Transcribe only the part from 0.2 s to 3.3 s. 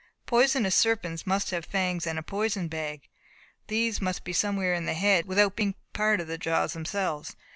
Poisonous serpents must have fangs, and a poison bag.